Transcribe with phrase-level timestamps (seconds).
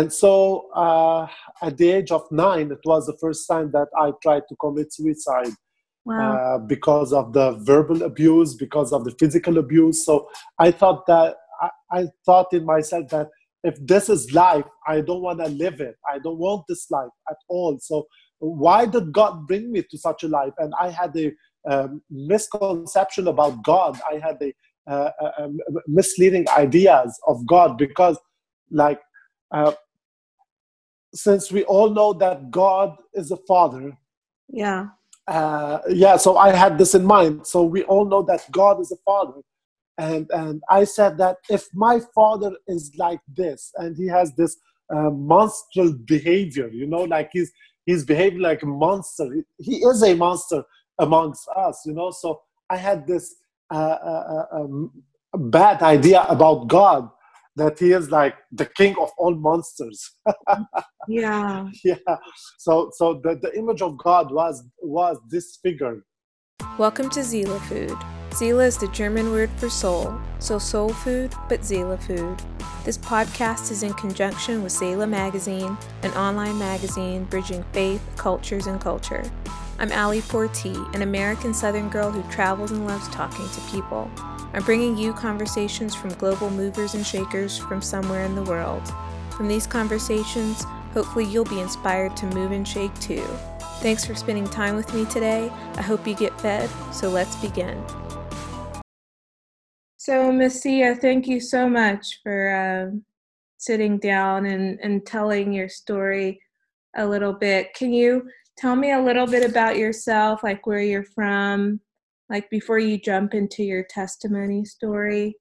[0.00, 1.26] And so uh,
[1.60, 4.94] at the age of nine, it was the first time that I tried to commit
[4.94, 5.52] suicide.
[6.06, 6.36] Wow.
[6.36, 10.06] Uh, because of the verbal abuse, because of the physical abuse.
[10.06, 11.68] So I thought that I,
[11.98, 13.28] I thought in myself that
[13.62, 15.96] if this is life, I don't want to live it.
[16.10, 17.78] I don't want this life at all.
[17.78, 18.06] So
[18.38, 20.54] why did God bring me to such a life?
[20.56, 21.30] And I had a
[21.70, 24.00] um, misconception about God.
[24.10, 24.50] I had a,
[24.90, 25.50] uh, a, a
[25.86, 28.16] misleading ideas of God because,
[28.70, 29.00] like,
[29.52, 29.72] uh,
[31.14, 33.96] since we all know that God is a father.
[34.48, 34.88] Yeah.
[35.26, 37.46] Uh, yeah, so I had this in mind.
[37.46, 39.40] So we all know that God is a father.
[39.98, 44.56] And, and I said that if my father is like this and he has this
[44.94, 47.52] uh, monstrous behavior, you know, like he's,
[47.86, 50.64] he's behaving like a monster, he is a monster
[50.98, 52.10] amongst us, you know.
[52.10, 52.40] So
[52.70, 53.36] I had this
[53.70, 54.90] uh, uh, uh um,
[55.34, 57.10] bad idea about God
[57.56, 60.10] that he is like the king of all monsters
[61.08, 62.16] yeah yeah
[62.58, 66.04] so so the, the image of god was was this figure
[66.78, 67.96] welcome to Seele food
[68.32, 72.40] Seele is the German word for soul, so soul food, but Seele food.
[72.84, 78.80] This podcast is in conjunction with Seele Magazine, an online magazine bridging faith, cultures, and
[78.80, 79.24] culture.
[79.80, 84.08] I'm Ali Porti, an American Southern girl who travels and loves talking to people.
[84.52, 88.82] I'm bringing you conversations from global movers and shakers from somewhere in the world.
[89.30, 93.24] From these conversations, hopefully you'll be inspired to move and shake too.
[93.80, 95.50] Thanks for spending time with me today.
[95.76, 97.82] I hope you get fed, so let's begin.
[99.96, 102.96] So, Messia, thank you so much for uh,
[103.58, 106.40] sitting down and, and telling your story
[106.96, 107.72] a little bit.
[107.74, 108.28] Can you
[108.58, 111.80] tell me a little bit about yourself, like where you're from,
[112.30, 115.36] like before you jump into your testimony story?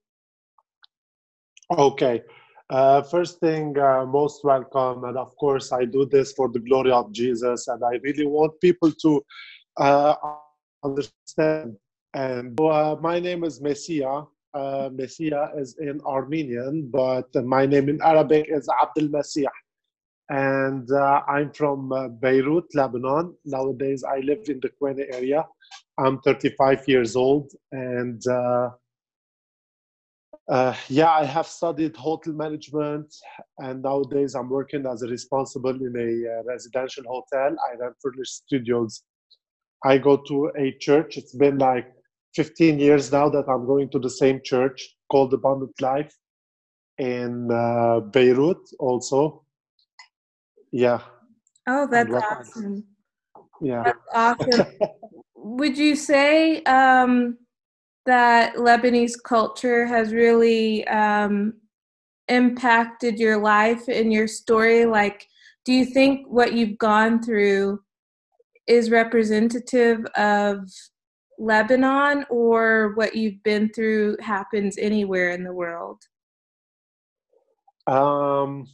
[1.77, 2.23] Okay.
[2.71, 5.03] Uh, first thing, uh, most welcome.
[5.03, 7.67] And of course, I do this for the glory of Jesus.
[7.67, 9.23] And I really want people to
[9.77, 10.15] uh,
[10.83, 11.77] understand.
[12.15, 14.27] And uh, my name is Messia.
[14.53, 19.45] Uh, Messia is in Armenian, but my name in Arabic is Abdul Masih.
[20.29, 23.35] And uh, I'm from Beirut, Lebanon.
[23.45, 25.45] Nowadays, I live in the Quene area.
[25.99, 28.69] I'm 35 years old, and uh,
[30.49, 33.13] uh, yeah, I have studied hotel management,
[33.57, 37.55] and nowadays I'm working as a responsible in a uh, residential hotel.
[37.69, 39.03] I run furnished studios.
[39.83, 41.17] I go to a church.
[41.17, 41.91] It's been like
[42.35, 46.15] 15 years now that I'm going to the same church called Abundant Life
[46.97, 49.43] in uh, Beirut, also.
[50.71, 51.01] Yeah.
[51.67, 52.85] Oh, that's awesome.
[53.61, 53.83] Yeah.
[53.83, 54.65] That's awesome.
[55.41, 57.37] would you say um,
[58.05, 61.53] that Lebanese culture has really um,
[62.27, 64.85] impacted your life and your story?
[64.85, 65.27] Like,
[65.65, 67.81] do you think what you've gone through
[68.67, 70.69] is representative of
[71.37, 76.01] Lebanon, or what you've been through happens anywhere in the world?
[77.87, 78.67] Um,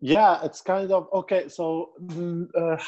[0.00, 1.48] yeah, it's kind of okay.
[1.48, 2.82] So, mm, uh,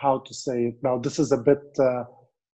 [0.00, 0.98] how to say it now.
[0.98, 2.04] This is a bit uh,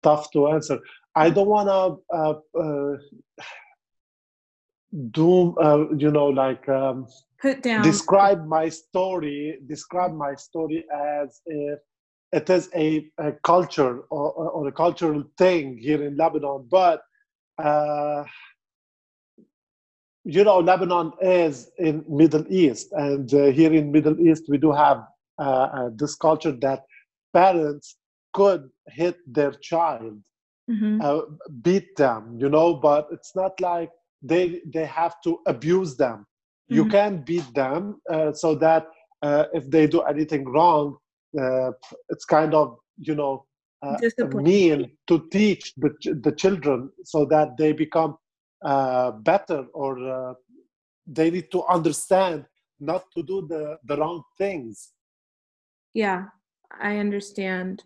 [0.02, 0.78] tough to answer.
[1.14, 2.96] I don't want to uh, uh,
[5.10, 7.06] do, uh, you know, like um,
[7.40, 9.58] put down describe my story.
[9.66, 11.78] Describe my story as if
[12.32, 17.02] it is a, a culture or, or, a cultural thing here in Lebanon, but
[17.58, 18.24] uh,
[20.24, 24.72] you know, Lebanon is in Middle East, and uh, here in Middle East we do
[24.72, 25.02] have
[25.38, 26.84] uh, uh this culture that
[27.32, 27.96] parents
[28.32, 30.18] could hit their child
[30.70, 31.00] mm-hmm.
[31.02, 31.22] uh,
[31.62, 33.90] beat them you know but it's not like
[34.22, 36.74] they they have to abuse them mm-hmm.
[36.76, 38.86] you can beat them uh, so that
[39.22, 40.96] uh, if they do anything wrong
[41.40, 41.70] uh,
[42.08, 43.44] it's kind of you know
[43.82, 43.96] uh,
[44.34, 45.90] mean to teach the,
[46.22, 48.16] the children so that they become
[48.64, 50.36] uh, better or
[51.06, 52.44] they need to understand
[52.78, 54.92] not to do the, the wrong things
[55.94, 56.24] yeah
[56.80, 57.84] I understand.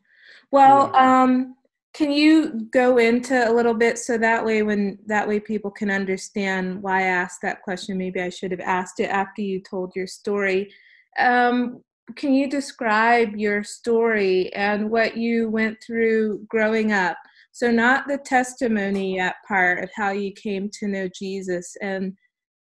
[0.50, 1.22] Well, yeah.
[1.22, 1.56] um,
[1.94, 5.90] can you go into a little bit so that way when that way people can
[5.90, 7.96] understand why I asked that question?
[7.96, 10.70] Maybe I should have asked it after you told your story.
[11.18, 11.82] Um,
[12.14, 17.16] can you describe your story and what you went through growing up?
[17.52, 22.12] So, not the testimony yet part of how you came to know Jesus and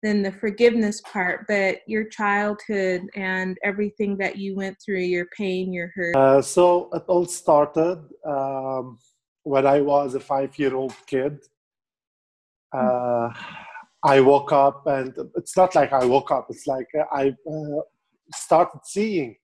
[0.06, 5.74] then the forgiveness part, but your childhood and everything that you went through, your pain,
[5.74, 6.16] your hurt.
[6.16, 9.00] Uh, so it all started um,
[9.44, 11.40] when I was a five-year-old kid.
[12.72, 13.30] Uh,
[14.04, 16.48] I woke up, and it's not like I woke up.
[16.50, 17.82] It's like I uh,
[18.34, 19.36] started seeing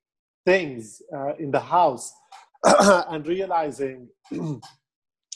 [0.45, 2.13] things uh, in the house
[2.63, 4.09] and realizing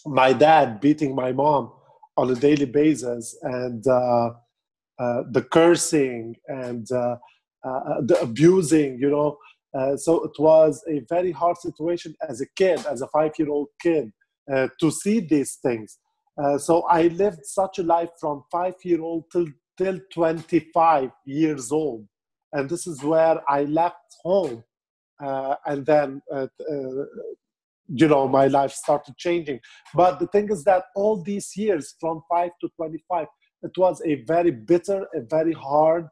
[0.06, 1.72] my dad beating my mom
[2.18, 4.30] on a daily basis and uh,
[4.98, 7.18] uh, the cursing and uh,
[7.68, 9.38] uh, the abusing, you know.
[9.78, 13.50] Uh, so it was a very hard situation as a kid, as a five year
[13.50, 14.12] old kid,
[14.80, 15.98] to see these things.
[16.60, 19.48] so I lived such a life from five year old till,
[19.78, 22.08] till 25 years old.
[22.54, 24.64] And this is where I left home.
[25.20, 26.22] and then
[27.88, 29.60] you know my life started changing
[29.94, 33.28] but the thing is that all these years from 5 to 25
[33.66, 36.08] it was a very bitter a very hard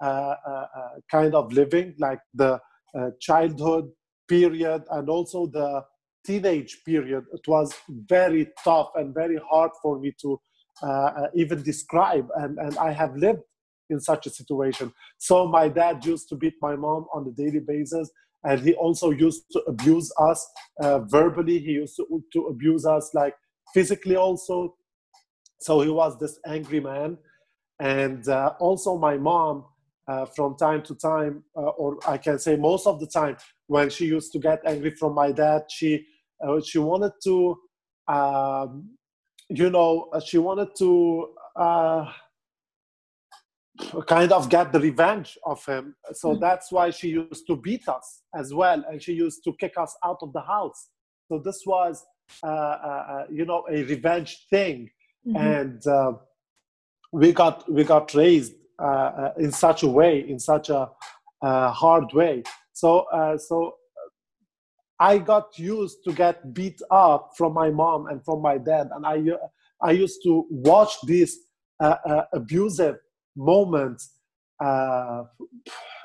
[0.00, 2.60] uh, uh, uh, kind of living like the
[2.96, 3.90] uh, childhood
[4.28, 5.82] period and also the
[6.24, 7.24] teenage period.
[7.32, 10.40] It was very tough and very hard for me to
[10.82, 13.42] uh, even describe and, and i have lived
[13.90, 14.92] in such a situation.
[15.18, 18.08] So my dad used to beat my mom on a daily basis
[18.44, 20.48] and he also used to abuse us
[20.80, 21.58] uh, verbally.
[21.58, 23.34] He used to, to abuse us like
[23.74, 24.76] physically also
[25.58, 27.16] so he was this angry man
[27.80, 29.64] and uh, also my mom
[30.08, 33.90] uh, from time to time uh, or i can say most of the time when
[33.90, 36.06] she used to get angry from my dad she
[36.46, 37.56] uh, she wanted to
[38.08, 38.90] um,
[39.48, 41.28] you know uh, she wanted to
[44.06, 45.94] kind of get the revenge of him.
[46.12, 46.40] So mm-hmm.
[46.40, 49.96] that's why she used to beat us as well, and she used to kick us
[50.04, 50.88] out of the house.
[51.28, 52.04] So this was,
[52.42, 54.90] uh, uh you know, a revenge thing,
[55.26, 55.36] mm-hmm.
[55.36, 56.12] and uh,
[57.12, 60.90] we got we got raised uh, uh, in such a way, in such a
[61.42, 62.42] hard way.
[62.72, 63.06] So
[63.38, 63.74] so.
[65.00, 69.06] I got used to get beat up from my mom and from my dad, and
[69.06, 69.22] I
[69.80, 71.38] I used to watch these
[72.32, 72.96] abusive
[73.36, 74.18] moments
[74.60, 75.22] uh,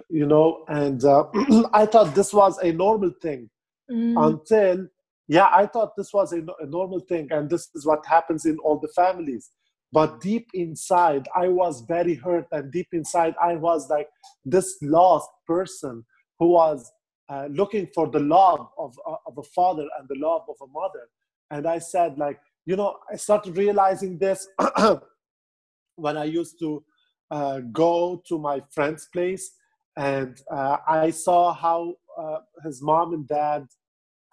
[0.10, 1.24] you know and uh,
[1.74, 3.50] i thought this was a normal thing
[3.92, 4.13] mm.
[4.27, 4.88] until
[5.28, 8.58] yeah i thought this was a, a, normal thing and this is what happens in
[8.60, 9.52] all the families.
[9.92, 14.10] But deep inside i was very hurt and deep inside i was like
[14.44, 16.04] this lost person
[16.40, 16.92] who was
[17.30, 20.72] uh, looking for the love of, uh, of a father and the love of a
[20.80, 21.08] mother.
[21.52, 24.48] And i said like you know i started realizing this
[25.96, 26.84] when i used to
[27.30, 29.56] uh, go to my friend's place
[29.96, 33.68] and uh, I saw how uh, his mom and dad,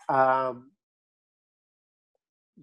[0.08, 0.69] um,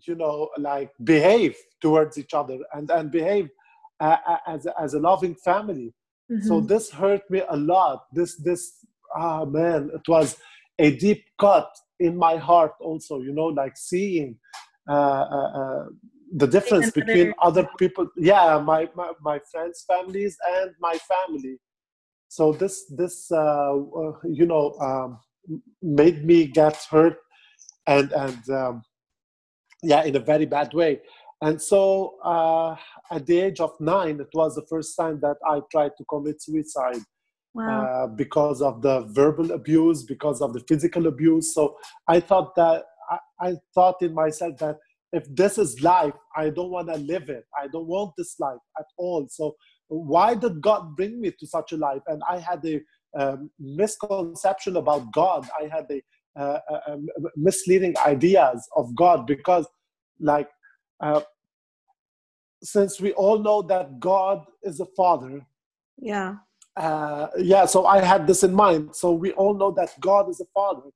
[0.05, 3.49] you know, like behave towards each other and, and behave
[3.99, 4.17] uh,
[4.47, 5.93] as, a, as a loving family.
[6.31, 6.47] Mm-hmm.
[6.47, 8.05] So this hurt me a lot.
[8.11, 8.85] This, this,
[9.15, 10.37] ah, man, it was
[10.79, 14.37] a deep cut in my heart also, you know, like seeing
[14.89, 15.85] uh, uh,
[16.35, 21.57] the difference between other people yeah my, my, my friends families and my family
[22.27, 25.19] so this this uh, uh, you know um,
[25.81, 27.17] made me get hurt
[27.85, 28.81] and and um,
[29.83, 30.99] yeah in a very bad way
[31.41, 32.75] and so uh,
[33.11, 36.41] at the age of nine it was the first time that i tried to commit
[36.41, 37.01] suicide
[37.53, 37.83] wow.
[37.83, 41.77] Uh, because of the verbal abuse because of the physical abuse so
[42.07, 44.77] i thought that I, I thought in myself that
[45.13, 47.45] if this is life, I don't want to live it.
[47.57, 49.27] I don't want this life at all.
[49.29, 49.55] So
[49.87, 52.01] why did God bring me to such a life?
[52.07, 52.81] And I had a
[53.17, 55.47] um, misconception about God.
[55.59, 56.01] I had a,
[56.37, 59.65] uh, uh, um, misleading ideas of God because,
[60.19, 60.49] like,
[60.99, 61.21] uh,
[62.63, 65.45] since we all know that God is a father.
[65.97, 66.35] Yeah.
[66.75, 67.65] Uh, yeah.
[67.65, 68.95] So I had this in mind.
[68.95, 70.89] So we all know that God is a father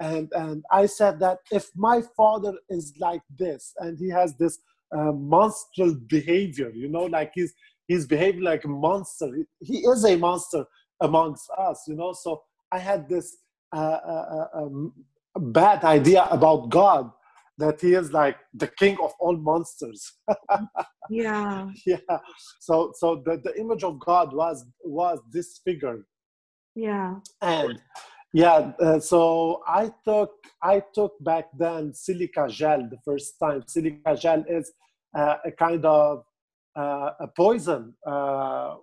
[0.00, 4.58] and and i said that if my father is like this and he has this
[4.96, 7.52] uh, monstrous behavior you know like he's
[7.86, 9.30] he's behaving like a monster
[9.60, 10.64] he, is a monster
[11.00, 12.42] amongst us you know so
[12.72, 14.92] i had this uh, uh, uh um,
[15.36, 17.10] bad idea about god
[17.58, 20.12] that he is like the king of all monsters.
[21.12, 21.68] Yeah.
[21.84, 22.18] Yeah.
[22.60, 26.04] So so the, the image of god was was disfigured
[26.74, 27.16] yeah.
[27.42, 27.80] And
[28.32, 33.64] yeah, uh, so I took I took back then silica gel the first time.
[33.66, 34.72] Silica gel is
[35.16, 36.24] uh, a kind of
[36.76, 38.76] uh, a poison, uh,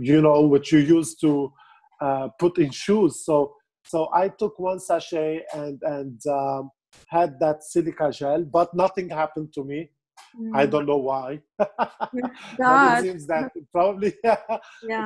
[0.00, 1.52] you know, which you use to
[2.00, 3.24] uh, put in shoes.
[3.24, 3.54] So
[3.84, 6.70] so I took one sachet and and um,
[7.06, 9.90] had that silica gel, but nothing happened to me.
[10.38, 10.50] Mm.
[10.54, 11.40] I don't know why.
[11.58, 14.36] it seems that probably yeah.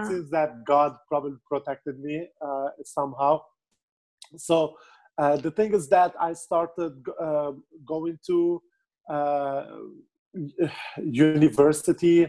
[0.02, 3.42] it seems that God probably protected me uh, somehow.
[4.36, 4.76] So
[5.18, 7.52] uh, the thing is that I started uh,
[7.86, 8.62] going to
[9.08, 9.64] uh,
[11.02, 12.26] university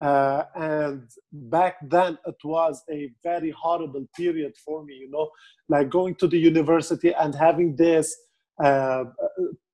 [0.00, 1.02] uh, and
[1.32, 5.28] back then it was a very horrible period for me you know
[5.68, 8.16] like going to the university and having this
[8.62, 9.04] uh,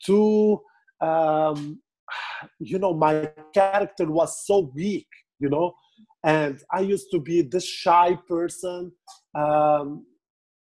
[0.04, 0.60] to
[1.00, 1.80] um,
[2.58, 5.06] you know my character was so weak
[5.38, 5.74] you know
[6.24, 8.92] and i used to be this shy person
[9.34, 10.04] um,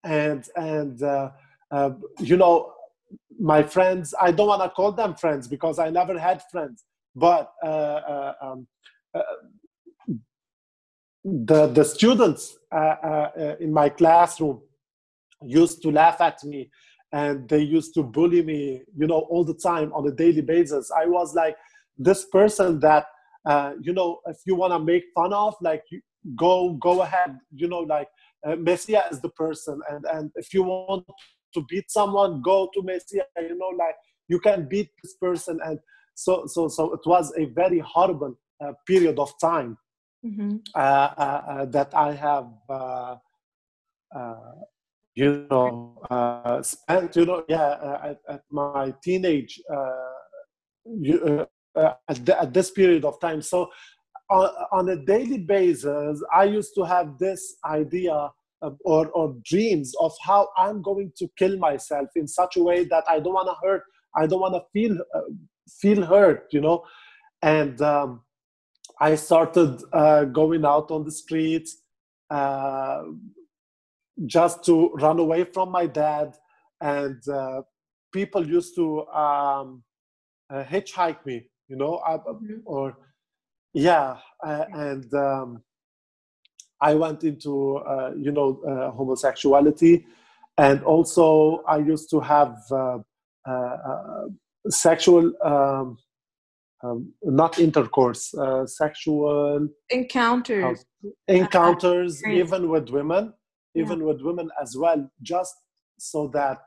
[0.03, 1.29] and and uh,
[1.71, 2.71] uh, you know
[3.39, 6.83] my friends i don't want to call them friends because i never had friends
[7.15, 8.67] but uh, uh um,
[9.15, 9.21] uh,
[11.25, 13.29] the the students uh,
[13.59, 14.61] in my classroom
[15.41, 16.69] used to laugh at me
[17.11, 20.91] and they used to bully me you know all the time on a daily basis.
[20.95, 21.57] I was like
[21.97, 23.07] this person that
[23.45, 26.01] uh, you know if you want to make fun of like you
[26.35, 28.07] go go ahead you know like
[28.45, 31.05] uh, Messia is the person and and if you want
[31.55, 33.95] to beat someone go to Messia you know like
[34.27, 35.79] you can beat this person and
[36.13, 39.75] so so so it was a very horrible uh, period of time
[40.25, 40.57] mm-hmm.
[40.73, 42.49] uh, uh, uh that I have
[45.15, 49.61] you know spent you know yeah at, at, my teenage
[50.85, 53.69] you, at, the, at this period of time so
[54.29, 58.29] on, on a daily basis i used to have this idea
[58.83, 63.03] or, or dreams of how i'm going to kill myself in such a way that
[63.07, 63.83] i don't want to hurt
[64.15, 65.21] i don't want to feel uh,
[65.69, 66.83] feel hurt you know
[67.41, 68.21] and um,
[68.99, 71.77] i started uh, going out on the streets
[72.29, 73.03] uh,
[74.25, 76.35] just to run away from my dad.
[76.81, 77.61] And uh,
[78.13, 79.83] people used to um,
[80.49, 82.59] uh, hitchhike me you know mm-hmm.
[82.65, 82.95] or
[83.73, 85.63] yeah uh, and um,
[86.79, 90.05] i went into uh, you know uh, homosexuality.
[90.57, 92.99] And also i used to have uh,
[93.45, 94.25] uh,
[94.69, 95.97] sexual um,
[96.83, 98.33] um, not intercourse
[98.65, 100.85] sexual encounters
[101.27, 103.33] encounters even with women
[103.75, 104.05] even yeah.
[104.05, 105.55] with women as well just
[105.97, 106.57] so that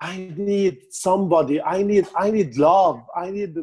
[0.00, 3.54] i need somebody i need i need love i need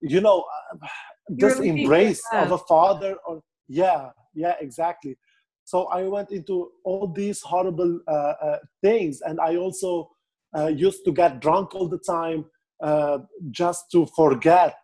[0.00, 0.86] you know uh,
[1.28, 5.16] this embrace of a father or yeah yeah exactly
[5.64, 10.10] so i went into all these horrible uh, uh, things and i also
[10.56, 12.44] uh, used to get drunk all the time
[12.82, 13.18] uh,
[13.50, 14.74] just to forget.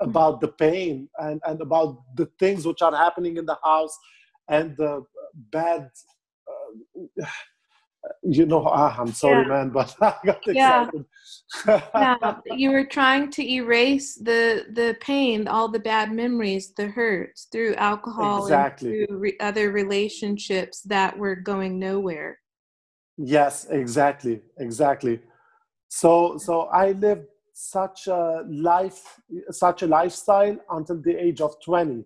[0.00, 3.96] About the pain and, and about the things which are happening in the house
[4.48, 5.04] and the
[5.52, 5.88] bad
[6.48, 7.26] uh,
[8.22, 9.48] you know ah, i'm sorry yeah.
[9.48, 11.04] man but i got excited
[11.66, 11.80] yeah.
[11.94, 17.48] yeah you were trying to erase the the pain all the bad memories the hurts
[17.52, 19.00] through alcohol exactly.
[19.00, 22.38] and through re- other relationships that were going nowhere
[23.18, 25.20] yes exactly exactly
[25.88, 27.26] so so i lived
[27.60, 32.04] such a life such a lifestyle until the age of 20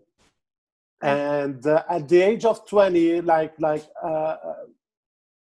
[1.00, 4.36] and uh, at the age of 20 like like uh,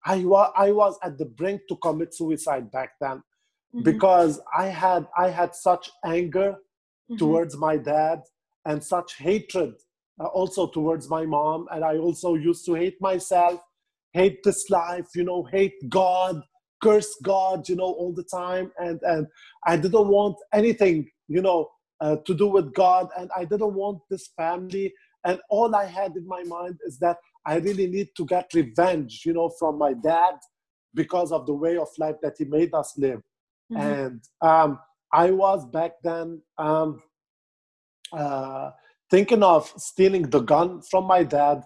[0.06, 3.84] I, wa- I was at the brink to commit suicide back then mm-hmm.
[3.84, 7.18] because I had I had such anger mm-hmm.
[7.18, 8.24] towards my dad
[8.66, 9.76] and such hatred
[10.20, 13.60] uh, also towards my mom and I also used to hate myself
[14.14, 16.42] hate this life you know hate God
[16.82, 19.28] curse God you know all the time and and
[19.66, 21.70] I didn't want anything you know
[22.02, 24.94] uh, to do with God and I didn't want this family
[25.26, 29.24] and all I had in my mind is that I really need to get revenge,
[29.26, 30.36] you know, from my dad
[30.94, 33.22] because of the way of life that he made us live.
[33.72, 33.82] Mm-hmm.
[33.82, 34.80] And um,
[35.14, 37.02] I was back then um,
[38.14, 38.72] uh,
[39.10, 41.64] thinking of stealing the gun from my dad.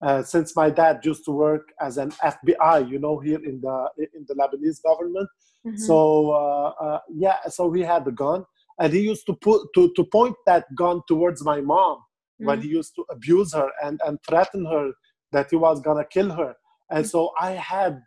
[0.00, 3.88] Uh, since my dad used to work as an FBI, you know, here in the
[4.14, 5.28] in the Lebanese government,
[5.66, 5.76] mm-hmm.
[5.76, 8.44] so uh, uh, yeah, so he had the gun,
[8.78, 12.46] and he used to put to to point that gun towards my mom mm-hmm.
[12.46, 14.92] when he used to abuse her and and threaten her
[15.32, 16.54] that he was gonna kill her
[16.90, 18.00] and so i had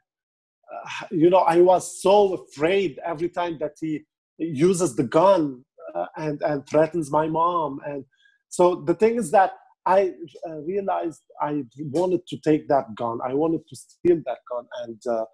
[0.73, 4.01] uh, you know i was so afraid every time that he
[4.37, 8.05] uses the gun uh, and and threatens my mom and
[8.49, 9.51] so the thing is that
[9.85, 10.13] i
[10.47, 15.01] uh, realized i wanted to take that gun i wanted to steal that gun and
[15.07, 15.25] uh,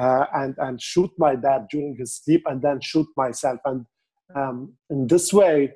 [0.00, 3.84] uh, and and shoot my dad during his sleep and then shoot myself and
[4.34, 5.72] um, in this way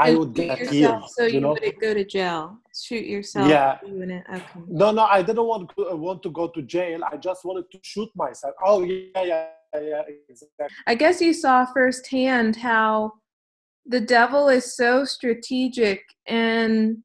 [0.00, 1.50] I would get yourself, So you, you know?
[1.50, 2.58] wouldn't go to jail.
[2.74, 3.48] Shoot yourself.
[3.50, 3.78] Yeah.
[3.86, 4.42] You okay.
[4.66, 7.00] No, no, I didn't want to, uh, want to go to jail.
[7.04, 8.54] I just wanted to shoot myself.
[8.64, 10.68] Oh yeah, yeah, yeah, exactly.
[10.86, 13.12] I guess you saw firsthand how
[13.86, 16.98] the devil is so strategic and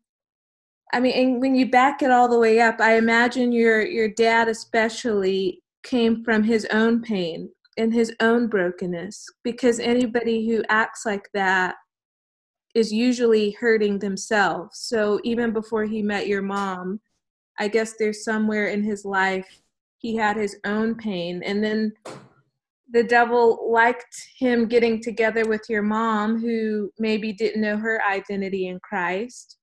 [0.93, 4.07] I mean, and when you back it all the way up, I imagine your your
[4.07, 11.05] dad especially came from his own pain and his own brokenness because anybody who acts
[11.05, 11.75] like that
[12.73, 14.79] is usually hurting themselves.
[14.79, 16.99] So even before he met your mom,
[17.59, 19.61] I guess there's somewhere in his life
[19.97, 21.41] he had his own pain.
[21.43, 21.93] And then
[22.91, 28.67] the devil liked him getting together with your mom, who maybe didn't know her identity
[28.67, 29.57] in Christ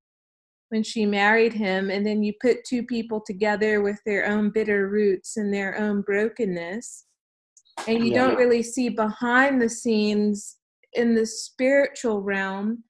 [0.71, 1.91] when she married him.
[1.91, 6.03] And then you put two people together with their own bitter roots and their own
[6.03, 7.05] brokenness.
[7.87, 8.27] And you yeah.
[8.27, 10.57] don't really see behind the scenes
[10.95, 12.85] in the spiritual realm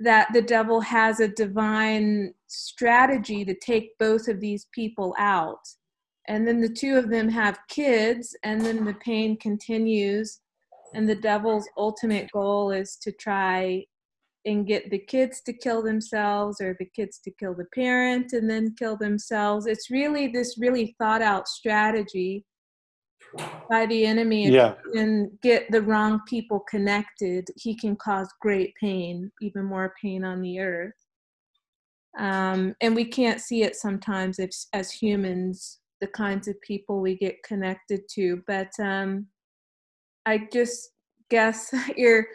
[0.00, 5.60] that the devil has a divine strategy to take both of these people out.
[6.28, 10.40] And then the two of them have kids, and then the pain continues.
[10.94, 13.84] And the devil's ultimate goal is to try
[14.44, 18.50] and get the kids to kill themselves or the kids to kill the parent and
[18.50, 19.66] then kill themselves.
[19.66, 22.44] It's really this really thought out strategy
[23.70, 24.74] by the enemy yeah.
[24.94, 30.42] and get the wrong people connected, he can cause great pain, even more pain on
[30.42, 30.92] the earth.
[32.18, 37.16] Um, and we can't see it sometimes if, as humans, the kinds of people we
[37.16, 38.42] get connected to.
[38.46, 39.28] But um,
[40.26, 40.90] I just
[41.30, 42.26] guess you're.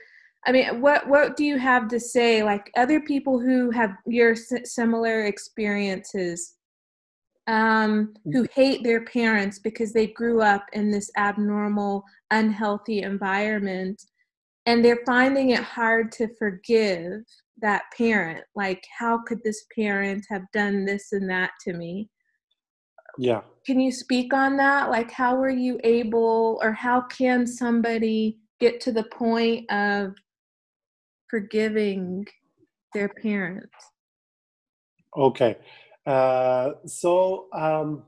[0.46, 2.42] I mean, what what do you have to say?
[2.42, 6.56] Like other people who have your similar experiences
[7.48, 14.02] um, who hate their parents because they grew up in this abnormal, unhealthy environment,
[14.66, 17.24] and they're finding it hard to forgive
[17.62, 18.44] that parent.
[18.56, 22.10] Like, how could this parent have done this and that to me?
[23.18, 23.42] Yeah.
[23.66, 24.90] Can you speak on that?
[24.90, 30.16] Like, how were you able, or how can somebody get to the point of
[31.30, 32.26] forgiving
[32.94, 33.76] their parents?
[35.16, 35.58] Okay.
[36.06, 38.04] Uh, so um,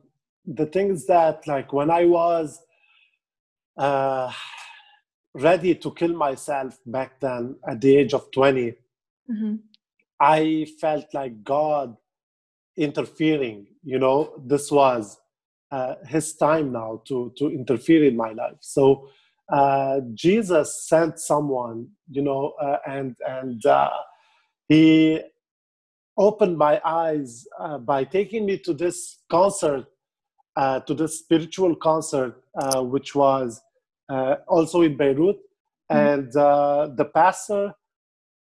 [0.45, 2.61] the thing is that like when I was
[3.77, 4.31] uh,
[5.33, 8.73] ready to kill myself back then at the age of 20,
[9.29, 9.55] mm-hmm.
[10.19, 11.95] I felt like God
[12.77, 13.67] interfering.
[13.83, 15.19] You know, this was
[15.71, 18.57] uh, His time now to to interfere in my life.
[18.61, 19.09] So
[19.51, 23.89] uh, Jesus sent someone, you know, uh, and and uh,
[24.67, 25.21] he
[26.17, 29.85] opened my eyes uh, by taking me to this concert,
[30.55, 33.61] uh, to this spiritual concert, uh, which was
[34.09, 35.37] uh, also in Beirut.
[35.91, 35.97] Mm-hmm.
[35.97, 37.73] And uh, the pastor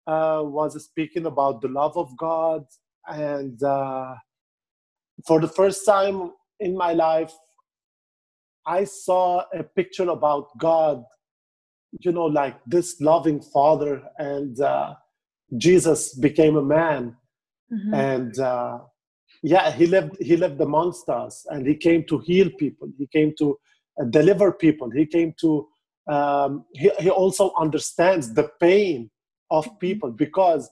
[0.07, 2.65] uh, was speaking about the love of God.
[3.09, 3.59] And
[5.27, 7.33] for the first time in my life,
[8.67, 11.05] I saw a picture about God,
[12.01, 14.03] you know, like this loving father.
[14.19, 14.59] And
[15.57, 17.17] Jesus became a man
[17.73, 17.95] mm-hmm.
[17.95, 18.79] and uh,
[19.43, 23.33] yeah he lived he lived amongst us and he came to heal people he came
[23.39, 23.59] to
[24.01, 25.67] uh, deliver people he came to
[26.07, 29.11] um, he, he also understands the pain
[29.51, 29.77] of mm-hmm.
[29.79, 30.71] people because uh,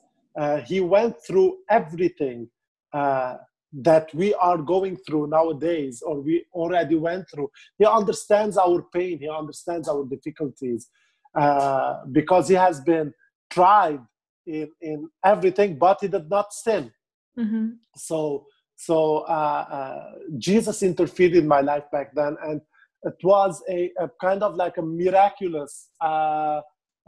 [0.65, 2.49] he went through everything
[2.93, 3.37] uh,
[3.73, 9.19] that we are going through nowadays or we already went through he understands our pain
[9.19, 10.89] he understands our difficulties
[11.35, 13.15] uh, because he has been
[13.51, 14.01] tried
[14.47, 16.93] in, in everything, but he did not sin.
[17.39, 17.69] Mm-hmm.
[17.97, 22.61] So, so uh, uh, Jesus interfered in my life back then, and
[23.05, 26.61] it was a, a kind of like a miraculous uh,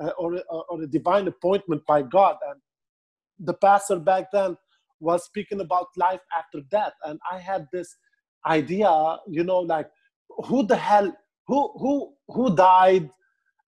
[0.02, 2.37] uh or, or a divine appointment by God.
[2.50, 2.60] And
[3.38, 4.56] the pastor back then
[5.00, 7.96] was speaking about life after death, and I had this
[8.46, 9.90] idea, you know, like
[10.46, 11.14] who the hell,
[11.46, 13.10] who who who died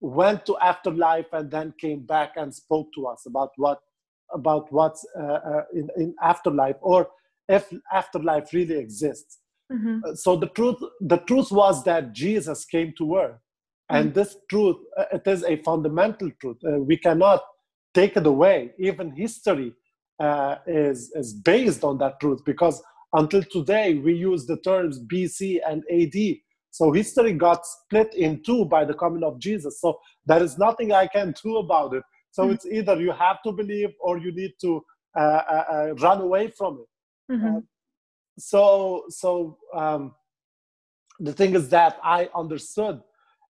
[0.00, 3.80] went to afterlife and then came back and spoke to us about what
[4.32, 7.08] about what's uh, uh, in, in afterlife or
[7.48, 9.38] if afterlife really exists
[9.72, 10.00] mm-hmm.
[10.04, 13.40] Uh, so the truth the truth was that jesus came to earth
[13.90, 14.18] and mm-hmm.
[14.18, 17.40] this truth uh, it is a fundamental truth uh, we cannot
[17.98, 19.70] take it away even history
[20.26, 22.76] uh, is is based on that truth because
[23.20, 26.16] until today we use the terms bc and ad
[26.76, 29.80] so history got split in two by the coming of Jesus.
[29.80, 32.02] So there is nothing I can do about it.
[32.32, 32.52] So mm-hmm.
[32.52, 34.84] it's either you have to believe or you need to
[35.18, 37.32] uh, uh, uh run away from it.
[37.32, 37.56] Mm-hmm.
[37.56, 37.60] Uh,
[38.38, 40.14] so so um,
[41.18, 43.00] the thing is that I understood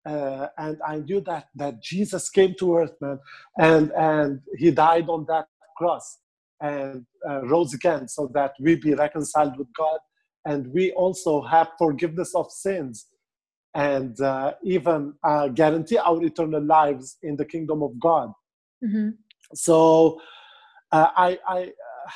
[0.06, 3.18] uh, and I knew that that Jesus came to earth, man,
[3.58, 6.18] and and he died on that cross
[6.60, 9.98] and uh, rose again, so that we be reconciled with God,
[10.44, 13.06] and we also have forgiveness of sins
[13.74, 18.32] and uh, even uh, guarantee our eternal lives in the kingdom of God.
[18.84, 19.10] Mm-hmm.
[19.54, 20.20] So
[20.90, 22.10] uh, I, I, uh,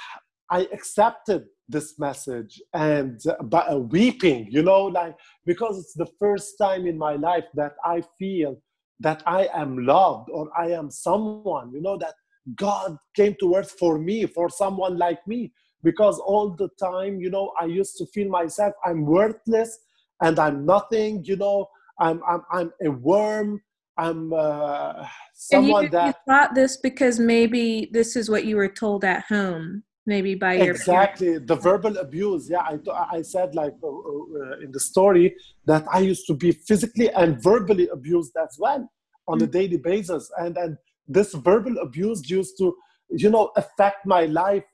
[0.50, 6.06] I accepted this message and uh, by, uh, weeping, you know, like because it's the
[6.18, 8.60] first time in my life that I feel
[9.00, 12.14] that I am loved or I am someone, you know, that
[12.54, 15.52] God came to earth for me, for someone like me.
[15.82, 19.78] Because all the time, you know, I used to feel myself, I'm worthless
[20.22, 21.66] and I'm nothing, you know,
[22.00, 23.60] I'm, I'm, I'm a worm.
[23.98, 26.06] I'm uh, someone and you, that.
[26.06, 30.54] You thought this because maybe this is what you were told at home maybe by
[30.54, 31.48] your exactly parents.
[31.48, 32.78] the verbal abuse yeah i,
[33.18, 35.34] I said like uh, uh, in the story
[35.66, 38.88] that i used to be physically and verbally abused as well
[39.28, 39.44] on mm-hmm.
[39.44, 40.76] a daily basis and and
[41.08, 42.74] this verbal abuse used to
[43.10, 44.64] you know affect my life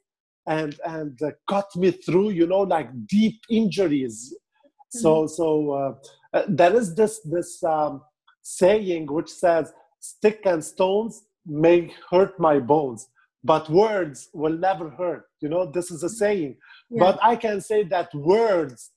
[0.46, 4.98] and and uh, cut me through you know like deep injuries mm-hmm.
[4.98, 5.94] so so uh,
[6.36, 8.02] uh, there is this this um,
[8.42, 13.08] saying which says stick and stones may hurt my bones
[13.44, 15.26] but words will never hurt.
[15.40, 16.56] You know this is a saying.
[16.90, 17.04] Yeah.
[17.04, 18.90] but i can say that words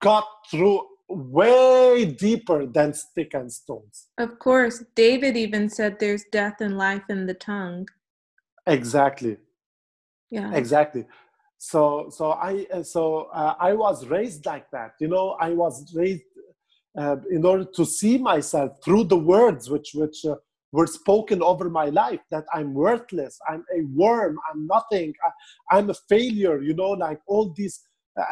[0.00, 4.08] cut through way deeper than stick and stones.
[4.18, 7.88] Of course david even said there's death and life in the tongue.
[8.66, 9.36] Exactly.
[10.30, 10.52] Yeah.
[10.54, 11.04] Exactly.
[11.58, 14.92] So so i so uh, i was raised like that.
[15.00, 16.24] You know i was raised
[16.98, 20.34] uh, in order to see myself through the words which which uh,
[20.72, 25.14] were spoken over my life that I'm worthless, I'm a worm, I'm nothing,
[25.70, 27.80] I, am a failure, you know, like all these.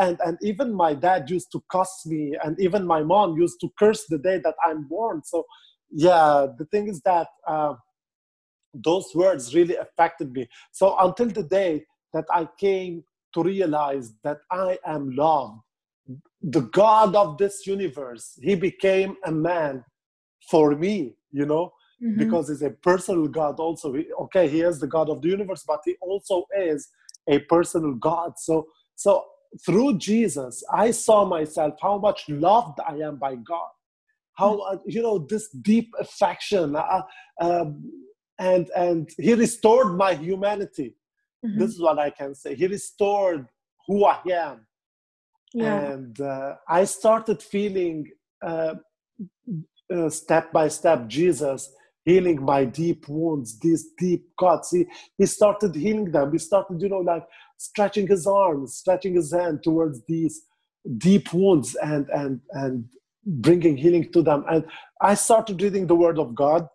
[0.01, 3.71] And, and even my dad used to cuss me, and even my mom used to
[3.79, 5.23] curse the day that I'm born.
[5.25, 5.45] So,
[5.91, 7.75] yeah, the thing is that uh,
[8.73, 10.49] those words really affected me.
[10.73, 15.61] So, until the day that I came to realize that I am loved,
[16.41, 19.85] the God of this universe, He became a man
[20.51, 22.19] for me, you know mm-hmm.
[22.19, 23.95] because he's a personal God also.
[24.23, 26.89] Okay, he is the God of the universe, but he also is
[27.29, 28.39] a personal God.
[28.39, 29.25] So, so
[29.65, 33.69] through Jesus, I saw myself how much loved I am by God.
[34.35, 34.77] How mm-hmm.
[34.77, 37.03] uh, you know this deep affection, uh,
[37.41, 37.91] um,
[38.39, 40.97] and and He restored my humanity.
[41.45, 41.59] Mm-hmm.
[41.59, 42.55] This is what I can say.
[42.55, 43.47] He restored
[43.87, 44.67] who I am,
[45.53, 45.93] yeah.
[45.93, 48.11] and uh, I started feeling
[48.43, 48.75] uh,
[49.95, 51.71] uh, step by step Jesus
[52.05, 54.71] healing my deep wounds, these deep cuts.
[54.73, 54.87] He,
[55.17, 56.33] he started healing them.
[56.33, 57.25] He started, you know, like
[57.57, 60.43] stretching his arms, stretching his hand towards these
[60.99, 62.85] deep wounds and, and, and
[63.25, 64.45] bringing healing to them.
[64.49, 64.65] And
[65.01, 66.69] I started reading the Word of God.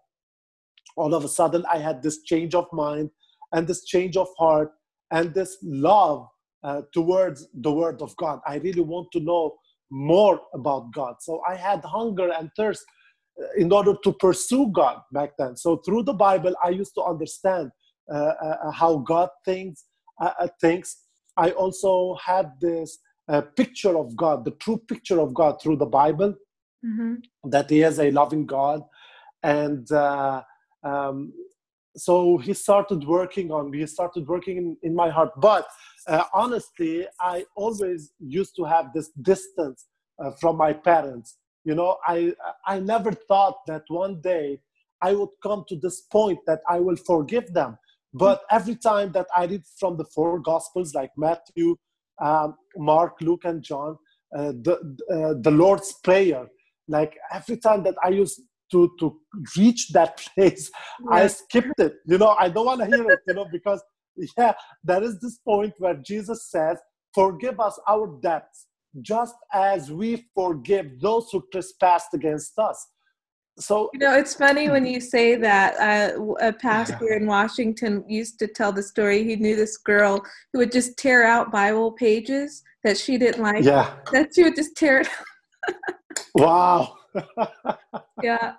[0.98, 3.12] All of a sudden, I had this change of mind
[3.54, 4.72] and this change of heart
[5.12, 6.28] and this love
[6.64, 8.40] uh, towards the Word of God.
[8.48, 9.56] I really want to know
[9.92, 11.16] more about God.
[11.20, 12.84] So I had hunger and thirst
[13.58, 15.56] in order to pursue God back then.
[15.56, 17.72] So through the Bible, I used to understand
[18.12, 19.86] uh, uh, uh how God thinks.
[20.20, 20.98] Uh, uh, thinks.
[21.38, 22.98] I also had this
[23.30, 26.36] uh, picture of God, the true picture of God through the Bible,
[26.86, 27.50] mm-hmm.
[27.50, 28.82] that He is a loving God,
[29.44, 29.90] and
[30.84, 31.32] um,
[31.96, 33.80] so He started working on me.
[33.80, 35.30] He started working in, in my heart.
[35.38, 35.66] But
[36.34, 39.86] honestly, I always used to have this distance
[40.42, 42.34] from my parents you know i
[42.66, 44.60] i never thought that one day
[45.02, 47.78] i would come to this point that i will forgive them.
[48.14, 51.76] But every time that i read from the four gospels like matthew
[52.22, 53.98] um, mark luke and john
[54.36, 54.76] uh, the
[55.16, 56.48] uh, the lord's prayer
[56.88, 58.42] like every time that i used
[58.72, 59.20] to to
[59.58, 60.72] reach that place
[61.04, 61.18] yeah.
[61.18, 61.96] i skipped it.
[62.06, 63.82] You know i don't want to hear it you know because
[64.38, 66.78] yeah there is this point where jesus says
[67.14, 68.69] forgive us our debts
[69.02, 72.88] just as we forgive those who trespassed against us.
[73.60, 75.76] So you know, it's funny when you say that.
[75.78, 79.24] Uh, a pastor in Washington used to tell the story.
[79.24, 80.24] He knew this girl
[80.54, 83.66] who would just tear out Bible pages that she didn't like.
[83.66, 85.10] Yeah, that she would just tear it.
[86.36, 86.96] wow.
[88.24, 88.54] yeah.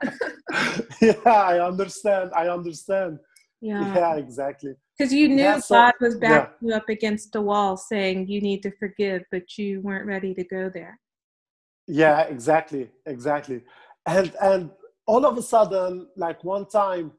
[1.00, 2.32] yeah, I understand.
[2.36, 3.18] I understand.
[3.60, 3.94] Yeah.
[3.94, 4.74] Yeah, exactly.
[5.00, 6.68] Because you knew so, God was backing yeah.
[6.68, 10.44] you up against the wall saying you need to forgive, but you weren't ready to
[10.44, 11.00] go there.
[11.86, 12.90] Yeah, exactly.
[13.06, 13.62] Exactly.
[14.04, 14.70] And and
[15.06, 17.12] all of a sudden, like one time,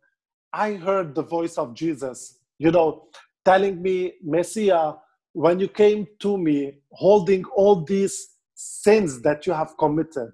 [0.53, 3.07] I heard the voice of Jesus, you know,
[3.43, 4.93] telling me, Messiah,
[5.33, 10.29] when you came to me holding all these sins that you have committed,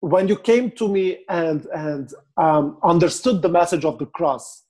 [0.00, 4.64] when you came to me and and um, understood the message of the cross,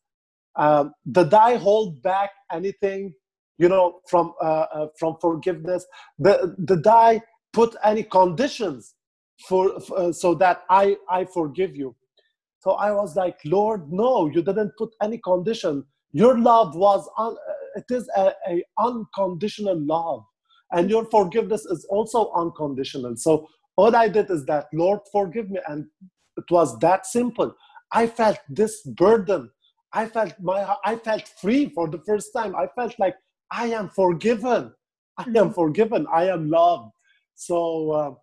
[0.56, 3.14] um, did I hold back anything,
[3.58, 5.86] you know, from uh, uh, from forgiveness?
[6.18, 8.94] The, did I put any conditions
[9.48, 11.94] for uh, so that I I forgive you?
[12.60, 15.84] So I was like, Lord, no, you didn't put any condition.
[16.12, 17.36] Your love was un-
[17.76, 20.24] it is a, a unconditional love,
[20.72, 23.16] and your forgiveness is also unconditional.
[23.16, 25.86] So all I did is that, Lord, forgive me, and
[26.36, 27.54] it was that simple.
[27.92, 29.50] I felt this burden
[29.92, 32.54] I felt my I felt free for the first time.
[32.54, 33.16] I felt like
[33.50, 34.72] I am forgiven.
[35.18, 35.52] I am mm-hmm.
[35.52, 36.06] forgiven.
[36.12, 36.92] I am loved.
[37.34, 38.14] So, uh,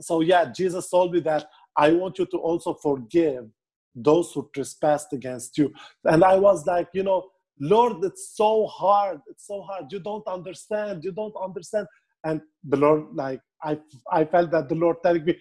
[0.00, 1.46] so yeah, Jesus told me that
[1.76, 3.46] I want you to also forgive
[3.94, 5.72] those who trespassed against you.
[6.04, 7.28] And I was like, you know,
[7.60, 9.20] Lord, it's so hard.
[9.28, 9.86] It's so hard.
[9.90, 11.04] You don't understand.
[11.04, 11.86] You don't understand.
[12.24, 13.78] And the Lord, like, I,
[14.10, 15.36] I felt that the Lord telling me,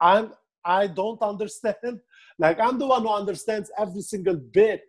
[0.00, 0.32] I'm,
[0.66, 1.76] I don't understand.
[2.38, 4.82] Like, I'm the one who understands every single bit,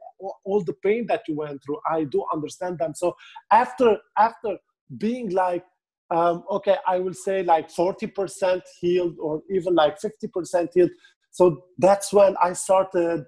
[0.43, 1.77] all the pain that you went through.
[1.89, 2.93] I do understand them.
[2.93, 3.15] So
[3.51, 4.57] after, after
[4.97, 5.63] being like,
[6.09, 10.89] um, okay, I will say like 40% healed or even like 50% healed.
[11.31, 13.25] So that's when I started,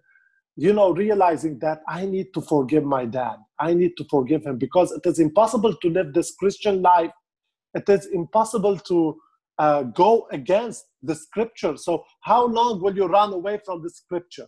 [0.55, 3.37] you know, realizing that I need to forgive my dad.
[3.59, 7.11] I need to forgive him because it is impossible to live this Christian life.
[7.73, 9.15] It is impossible to
[9.59, 11.77] uh, go against the scripture.
[11.77, 14.47] So, how long will you run away from the scripture?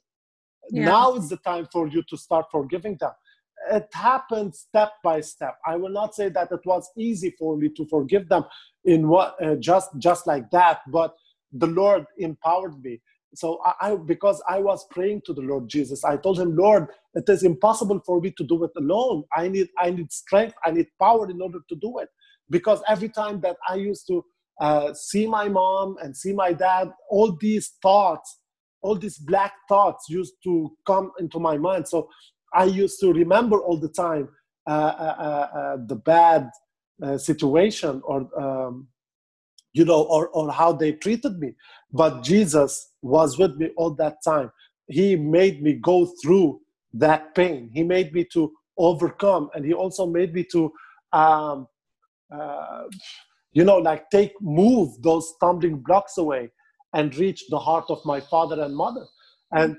[0.71, 0.85] Yeah.
[0.85, 3.11] Now is the time for you to start forgiving them
[3.71, 5.57] it happened step by step.
[5.65, 8.45] I will not say that it was easy for me to forgive them
[8.85, 11.15] in what uh, just just like that, but
[11.53, 13.01] the Lord empowered me.
[13.35, 16.87] So I, I, because I was praying to the Lord Jesus, I told him, Lord,
[17.13, 19.23] it is impossible for me to do it alone.
[19.35, 22.09] I need I need strength, I need power in order to do it.
[22.49, 24.25] Because every time that I used to
[24.59, 28.39] uh, see my mom and see my dad, all these thoughts,
[28.81, 31.87] all these black thoughts used to come into my mind.
[31.87, 32.09] So
[32.53, 34.29] I used to remember all the time
[34.67, 36.49] uh, uh, uh, uh the bad
[37.01, 38.87] uh, situation or um,
[39.73, 41.53] you know or, or how they treated me.
[41.91, 44.51] But jesus was with me all that time.
[44.87, 46.61] He made me go through
[46.93, 47.69] that pain.
[47.73, 50.71] He made me to overcome and he also made me to
[51.13, 51.67] um,
[52.31, 52.83] uh,
[53.53, 56.51] you know like take move those stumbling blocks away
[56.93, 59.05] and reach the heart of my father and mother.
[59.51, 59.77] And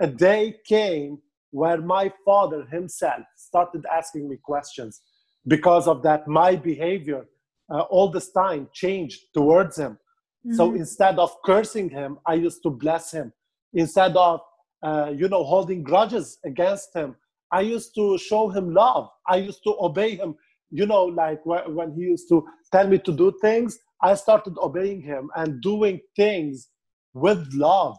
[0.00, 1.18] a day came
[1.50, 5.00] where my father himself started asking me questions
[5.46, 7.26] because of that my behavior
[7.72, 9.98] uh, all this time changed towards him.
[10.46, 10.56] Mm-hmm.
[10.56, 13.32] so instead of cursing him i used to bless him.
[13.74, 14.40] Instead of
[14.86, 17.16] uh, you know holding grudges against him
[17.50, 19.08] i used to show him love.
[19.26, 20.36] I used to obey him
[20.70, 24.54] you know like wh- when he used to tell me to do things i started
[24.58, 26.68] obeying him and doing things
[27.14, 27.96] with love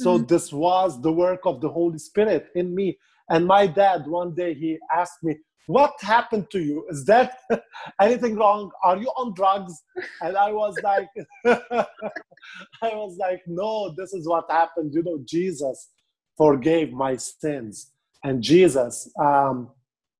[0.00, 0.26] so mm-hmm.
[0.26, 2.96] this was the work of the Holy Spirit in me.
[3.30, 6.86] And my dad, one day, he asked me, What happened to you?
[6.88, 7.38] Is that
[8.00, 8.70] anything wrong?
[8.84, 9.74] Are you on drugs?
[10.22, 11.08] And I was like,
[11.46, 14.94] I was like, No, this is what happened.
[14.94, 15.88] You know, Jesus
[16.36, 17.90] forgave my sins.
[18.22, 19.70] And Jesus um,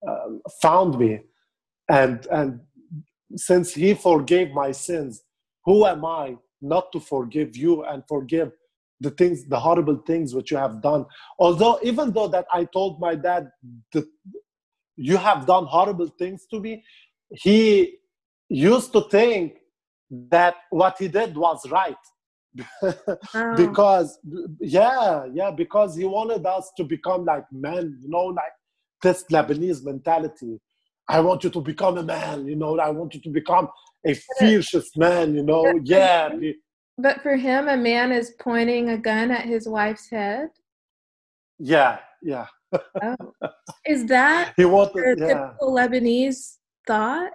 [0.07, 0.29] uh,
[0.61, 1.21] found me.
[1.89, 2.61] And, and
[3.37, 5.23] since he forgave my sins,
[5.65, 8.53] who am I not to forgive you and forgive
[9.01, 11.07] the things the horrible things which you have done?
[11.39, 13.49] Although even though that i told my dad
[13.93, 14.07] that
[14.97, 16.83] you have done horrible things to me
[17.31, 17.99] he
[18.49, 19.59] used to think
[20.11, 21.97] that what he did was right.
[23.35, 23.55] Oh.
[23.57, 24.19] because
[24.59, 28.55] yeah yeah because he wanted us to become like men you know like
[29.03, 30.59] this lebanese mentality
[31.09, 33.69] i want you to become a man you know i want you to become
[34.07, 36.31] a fierce man you know yeah
[36.99, 40.49] but for him, a man is pointing a gun at his wife's head.
[41.61, 42.47] Yeah, yeah.
[42.73, 43.17] oh.
[43.87, 45.27] Is that he wanted, yeah.
[45.27, 46.57] typical Lebanese
[46.89, 47.31] thought?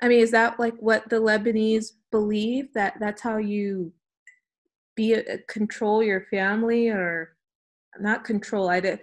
[0.00, 3.92] I mean, is that like what the Lebanese believe that that's how you
[4.96, 7.36] be a, control your family or
[8.00, 8.70] not control?
[8.70, 9.00] I did,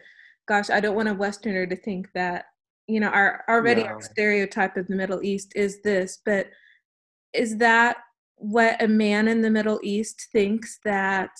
[0.48, 2.46] gosh, I don't want a Westerner to think that
[2.88, 3.94] you know our already yeah.
[3.94, 6.48] our stereotype of the Middle East is this, but
[7.34, 7.98] is that
[8.38, 11.32] what a man in the Middle East thinks that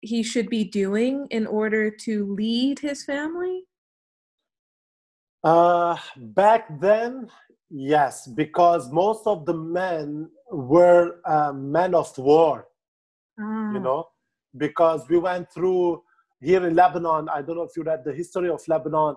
[0.00, 3.64] he should be doing in order to lead his family?
[5.44, 7.28] Uh, back then,
[7.70, 12.66] yes, because most of the men were uh, men of war,
[13.38, 13.72] ah.
[13.72, 14.08] you know,
[14.56, 16.02] because we went through
[16.40, 17.28] here in Lebanon.
[17.28, 19.14] I don't know if you read the history of Lebanon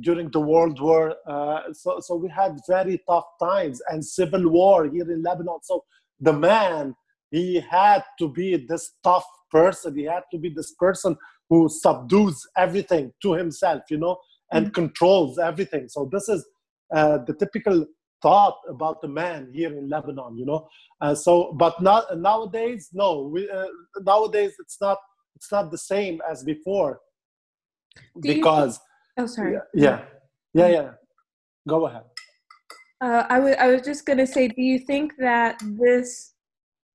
[0.00, 1.14] during the World War.
[1.26, 5.58] Uh, so, so we had very tough times and civil war here in Lebanon.
[5.62, 5.84] So
[6.20, 6.94] the man,
[7.30, 9.96] he had to be this tough person.
[9.96, 11.16] He had to be this person
[11.48, 14.18] who subdues everything to himself, you know,
[14.52, 14.74] and mm-hmm.
[14.74, 15.88] controls everything.
[15.88, 16.46] So this is
[16.94, 17.86] uh, the typical
[18.22, 20.66] thought about the man here in Lebanon, you know.
[21.00, 23.30] Uh, so, but not nowadays, no.
[23.32, 23.66] We, uh,
[24.00, 24.98] nowadays, it's not.
[25.36, 27.00] It's not the same as before,
[27.96, 28.80] Do because.
[29.16, 29.54] Oh, sorry.
[29.54, 30.04] Yeah, yeah,
[30.54, 30.68] yeah.
[30.68, 30.90] yeah.
[31.68, 32.02] Go ahead.
[33.00, 36.34] Uh, I, w- I was just going to say, do you think that this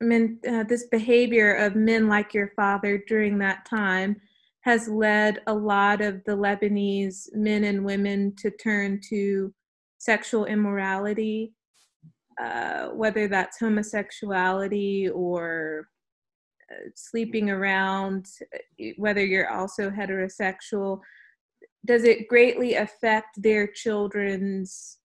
[0.01, 4.19] men, uh, this behavior of men like your father during that time
[4.61, 9.53] has led a lot of the Lebanese men and women to turn to
[9.97, 11.53] sexual immorality,
[12.41, 15.87] uh, whether that's homosexuality or
[16.71, 18.25] uh, sleeping around,
[18.97, 20.99] whether you're also heterosexual.
[21.85, 24.97] Does it greatly affect their children's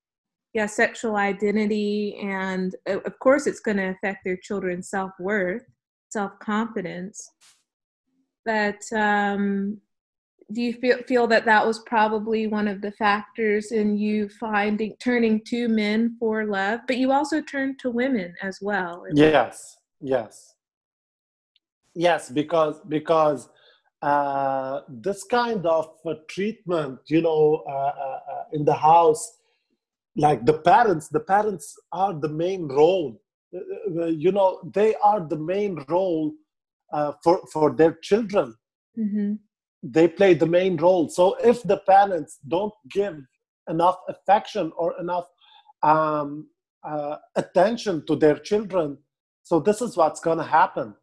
[0.53, 2.19] yeah sexual identity?
[2.23, 5.65] And uh, of course it's going to affect their children's self-worth
[6.11, 7.29] self-confidence.
[8.45, 9.81] But um,
[10.53, 14.95] do you feel feel that that was probably one of the factors in you finding
[15.03, 16.81] turning to men for love?
[16.87, 20.55] But you also turned to women as well yes yes.
[21.95, 23.49] Yes because because
[24.05, 29.23] uh, this kind of uh, treatment you know uh, uh, uh in the house
[30.17, 33.21] like the parents the parents are the main role.
[33.55, 36.33] Uh, you know they are the main role
[36.93, 38.55] uh, for for their children.
[38.97, 39.35] Mm-hmm.
[39.83, 41.09] they play the main role.
[41.09, 43.17] So if the parents don't give
[43.69, 45.27] enough affection or enough
[45.83, 46.49] um,
[46.85, 48.99] uh, attention to their children
[49.43, 50.95] so this is what's going to happen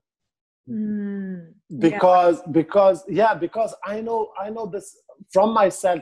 [0.69, 1.47] mm,
[1.79, 2.51] because yeah.
[2.51, 4.95] because yeah because i know i know this
[5.31, 6.01] from myself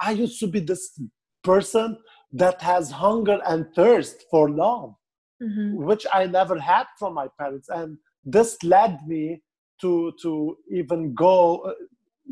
[0.00, 1.00] i used to be this
[1.42, 1.96] person
[2.32, 4.94] that has hunger and thirst for love
[5.42, 5.82] mm-hmm.
[5.84, 9.42] which i never had from my parents and this led me
[9.80, 11.72] to to even go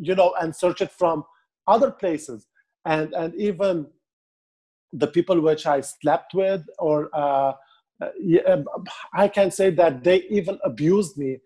[0.01, 1.25] you know and search it from
[1.67, 2.47] other places
[2.85, 3.87] and and even
[4.93, 7.53] the people which i slept with or uh,
[8.03, 8.65] uh um,
[9.15, 11.39] i can say that they even abused me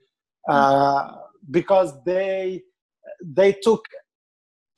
[0.49, 1.17] uh, mm-hmm.
[1.51, 2.63] because they
[3.23, 3.85] they took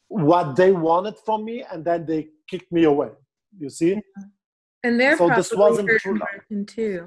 [0.09, 3.11] what they wanted from me and then they kicked me away
[3.59, 4.01] you see
[4.85, 7.07] and they're so probably this wasn't hurt and broken too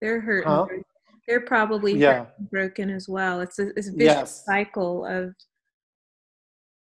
[0.00, 0.66] they're hurt huh?
[1.28, 2.26] they're probably yeah.
[2.50, 3.40] broken as well.
[3.40, 4.44] It's a, it's a vicious yes.
[4.44, 5.34] cycle of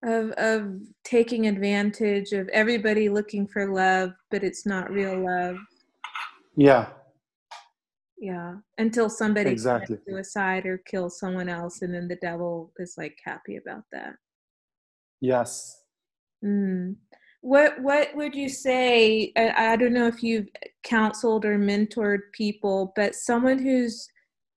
[0.03, 5.57] of of taking advantage of everybody looking for love, but it's not real love.
[6.55, 6.87] Yeah.
[8.25, 8.55] Yeah.
[8.79, 13.57] Until somebody exactly suicide or kills someone else, and then the devil is like happy
[13.57, 14.15] about that.
[15.21, 15.79] Yes.
[16.43, 16.95] Mm.
[17.41, 19.31] What what would you say?
[19.37, 20.47] I, I don't know if you've
[20.83, 24.07] counseled or mentored people, but someone who's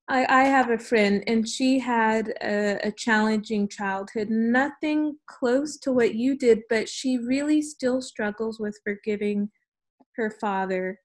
[0.09, 4.31] I, I have a friend, and she had a, a, challenging childhood.
[4.31, 9.51] Nothing close to what you did, but she really still struggles with forgiving
[10.15, 10.97] her father,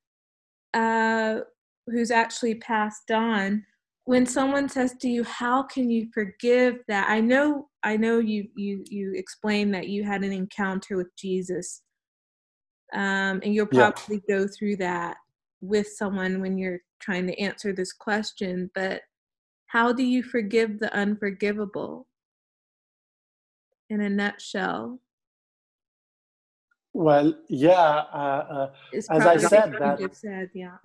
[0.72, 1.40] uh,
[1.87, 3.64] who's actually passed on.
[4.07, 8.49] When someone says to you, "How can you forgive that?" I know, I know you
[8.55, 11.83] you you explained that you had an encounter with Jesus,
[12.92, 14.37] um, and you'll probably yeah.
[14.37, 15.16] go through that
[15.61, 19.03] with someone when you're trying to answer this question, but
[19.66, 22.07] how do you forgive the unforgivable?
[23.90, 25.01] In a nutshell.
[26.92, 27.73] Well, yeah,
[28.12, 30.77] uh, uh, as I said, that said, yeah,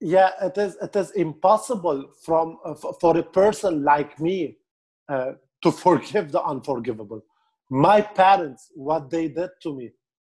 [0.00, 0.76] yeah, it is.
[0.82, 4.58] It is impossible from uh, for a person like me
[5.08, 5.32] uh,
[5.62, 7.22] to forgive the unforgivable.
[7.70, 9.90] My parents, what they did to me,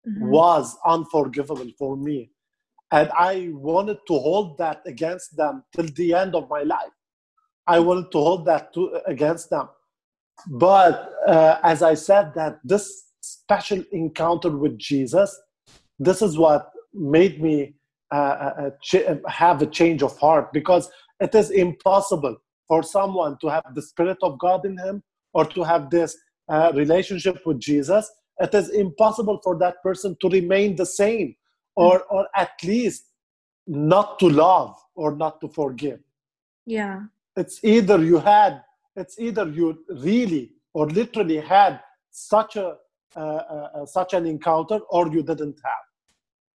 [0.07, 0.29] mm-hmm.
[0.29, 2.31] was unforgivable for me
[2.91, 6.91] and I wanted to hold that against them till the end of my life.
[7.65, 9.69] I wanted to hold that to, against them.
[10.47, 15.39] But uh, as I said, that this special encounter with Jesus,
[15.99, 17.75] this is what made me
[18.11, 23.63] uh, uh, have a change of heart because it is impossible for someone to have
[23.73, 26.17] the Spirit of God in him or to have this
[26.49, 28.11] uh, relationship with Jesus.
[28.39, 31.35] It is impossible for that person to remain the same
[31.75, 33.05] or or at least
[33.67, 35.99] not to love or not to forgive
[36.65, 37.03] yeah
[37.37, 38.61] it's either you had
[38.95, 42.75] it's either you really or literally had such a
[43.15, 45.85] uh, uh, uh such an encounter or you didn't have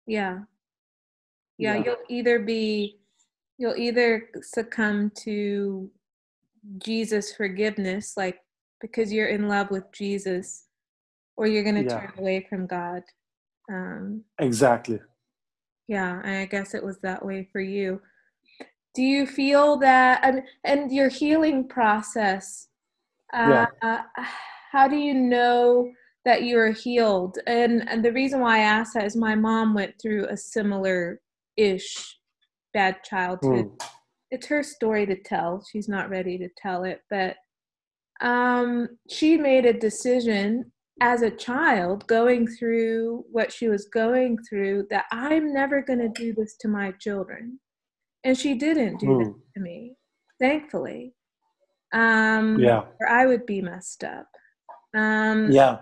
[0.05, 0.39] yeah.
[1.63, 2.97] Yeah yeah you'll either be
[3.57, 5.89] you'll either succumb to
[6.77, 8.39] jesus forgiveness like
[8.81, 10.65] because you're in love with jesus
[11.35, 11.99] or you're going to yeah.
[11.99, 13.01] turn away from god
[13.71, 14.99] um, exactly.
[15.87, 18.01] Yeah, I guess it was that way for you.
[18.95, 22.67] Do you feel that, and, and your healing process?
[23.33, 24.03] Uh, yeah.
[24.71, 25.91] how do you know
[26.25, 27.39] that you are healed?
[27.47, 31.19] And, and the reason why I ask that is my mom went through a similar
[31.57, 32.17] ish
[32.73, 33.65] bad childhood.
[33.65, 33.89] Mm.
[34.31, 35.63] It's her story to tell.
[35.71, 37.35] She's not ready to tell it, but
[38.21, 44.87] um, she made a decision as a child going through what she was going through
[44.89, 47.59] that I'm never going to do this to my children.
[48.23, 49.23] And she didn't do mm.
[49.23, 49.95] that to me,
[50.39, 51.13] thankfully.
[51.93, 52.83] Um, yeah.
[52.99, 54.27] Or I would be messed up.
[54.95, 55.79] Um, yeah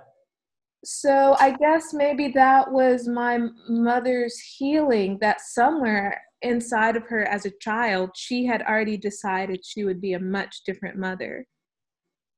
[0.84, 7.46] so I guess maybe that was my mother's healing that somewhere inside of her as
[7.46, 11.46] a child, she had already decided she would be a much different mother.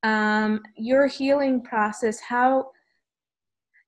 [0.03, 2.71] Um, your healing process, how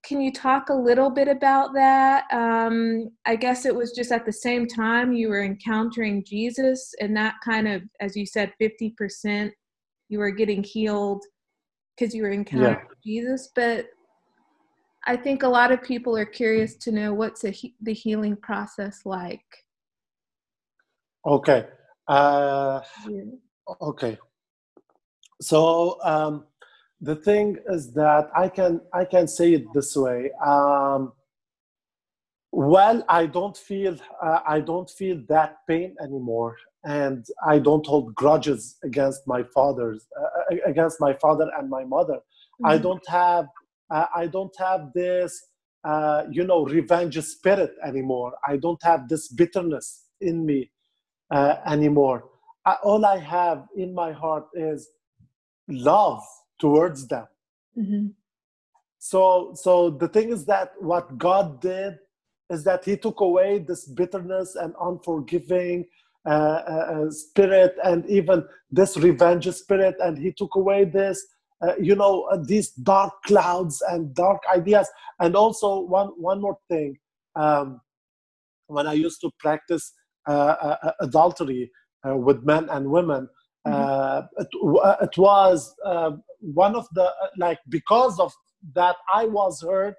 [0.06, 2.26] can you talk a little bit about that?
[2.32, 7.18] Um, I guess it was just at the same time you were encountering Jesus, and
[7.18, 9.52] that kind of, as you said, 50%
[10.08, 11.24] you were getting healed
[11.98, 12.96] because you were encountering yeah.
[13.04, 13.50] Jesus.
[13.56, 13.88] But
[15.08, 19.02] I think a lot of people are curious to know what's he- the healing process
[19.06, 19.46] like.
[21.26, 21.68] Okay.
[22.08, 23.22] Uh, yeah.
[23.82, 24.18] Okay.
[25.42, 26.46] So um,
[27.02, 30.32] the thing is that I can I can say it this way.
[30.46, 31.14] Um,
[32.52, 38.16] well, I don't feel uh, I don't feel that pain anymore, and I don't hold
[38.16, 42.16] grudges against my fathers uh, against my father and my mother.
[42.16, 42.66] Mm-hmm.
[42.68, 43.48] I don't have
[43.90, 45.42] uh, I don't have this
[45.84, 48.34] uh, you know revenge spirit anymore.
[48.48, 50.72] I don't have this bitterness in me
[51.32, 52.30] uh, anymore.
[52.66, 54.90] I, all I have in my heart is
[55.68, 56.24] love
[56.60, 57.28] towards them.
[57.78, 58.08] Mm-hmm.
[58.98, 62.00] So, so the thing is that what God did
[62.50, 65.86] is that He took away this bitterness and unforgiving
[66.26, 66.30] uh,
[66.68, 71.24] uh, uh spirit, and even this revenge spirit, and He took away this,
[71.62, 74.90] uh, you know, uh, these dark clouds and dark ideas.
[75.20, 76.98] And also, one one more thing,
[77.36, 77.82] um,
[78.68, 79.94] when I used to practice
[80.28, 81.72] uh, adultery
[82.04, 83.28] with men and women,
[83.66, 84.42] mm-hmm.
[84.42, 84.48] it,
[85.02, 85.74] it, was
[86.40, 88.34] one of the like because of
[88.74, 89.96] that I was hurt.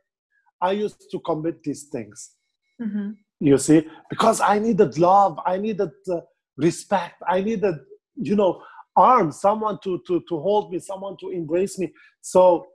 [0.61, 2.32] I used to commit these things.
[2.80, 3.11] Mm-hmm.
[3.40, 6.20] You see, because I needed love, I needed uh,
[6.57, 7.74] respect, I needed,
[8.14, 8.62] you know,
[8.97, 11.92] arms, someone to to to hold me, someone to embrace me.
[12.20, 12.66] So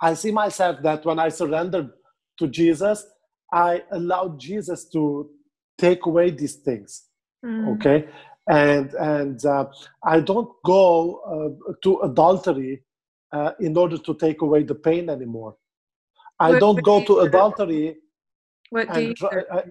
[0.00, 1.90] I see myself that when I surrendered
[2.38, 3.06] to Jesus,
[3.52, 5.30] I allowed Jesus to
[5.78, 7.04] take away these things.
[7.44, 7.76] Mm.
[7.76, 8.08] Okay,
[8.48, 9.66] and and uh,
[10.04, 12.82] I don't go uh, to adultery
[13.32, 15.56] uh, in order to take away the pain anymore.
[16.40, 17.96] I what, don't go to adultery.
[18.70, 19.14] What do you?
[19.14, 19.62] Try, I,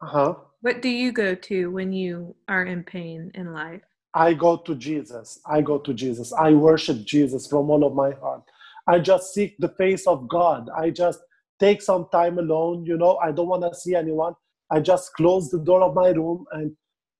[0.00, 0.34] huh?
[0.60, 3.82] What do you go to when you are in pain in life?
[4.14, 5.40] I go to Jesus.
[5.46, 6.32] I go to Jesus.
[6.32, 8.42] I worship Jesus from all of my heart.
[8.86, 10.68] I just seek the face of God.
[10.76, 11.20] I just
[11.58, 12.84] take some time alone.
[12.84, 14.34] You know, I don't want to see anyone.
[14.70, 16.76] I just close the door of my room and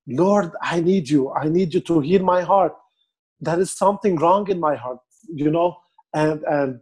[0.06, 1.30] Lord, I need you.
[1.32, 2.74] I need you to heal my heart.
[3.40, 4.98] There is something wrong in my heart,
[5.32, 5.76] you know,
[6.12, 6.80] and and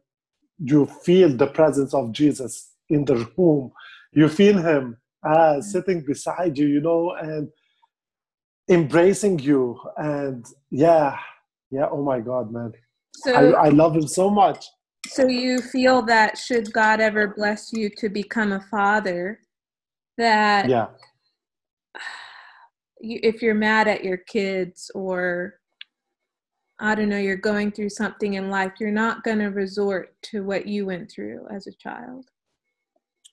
[0.59, 3.73] you feel the presence of Jesus in the room.
[4.13, 7.49] You feel him uh, sitting beside you, you know, and
[8.71, 9.79] embracing you.
[9.97, 11.19] And yeah,
[11.71, 12.73] yeah, oh my God, man.
[13.17, 14.65] So, I, I love him so much.
[15.09, 19.41] So you feel that should God ever bless you to become a father,
[20.19, 20.89] that yeah
[23.01, 25.55] you, if you're mad at your kids or
[26.83, 30.43] I don't know, you're going through something in life, you're not going to resort to
[30.43, 32.25] what you went through as a child.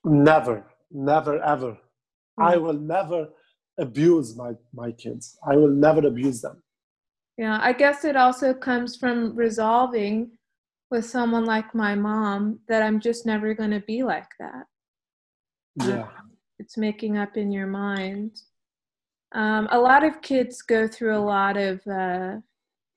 [0.04, 1.72] Never, never, ever.
[1.72, 2.44] Mm-hmm.
[2.44, 3.30] I will never
[3.80, 5.38] abuse my, my kids.
[5.48, 6.62] I will never abuse them.
[7.38, 10.32] Yeah, I guess it also comes from resolving
[10.90, 14.66] with someone like my mom that I'm just never going to be like that.
[15.76, 16.04] Yeah.
[16.04, 16.08] Uh,
[16.60, 18.32] it's making up in your mind.
[19.34, 22.38] Um, a lot of kids go through a lot of uh,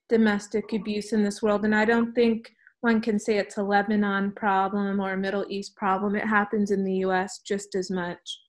[0.09, 2.51] domestic abuse in this world, and I don't think
[2.81, 6.17] one can say it's a Lebanon problem or a Middle East problem.
[6.17, 7.41] It happens in the U.S.
[7.47, 8.41] just as much,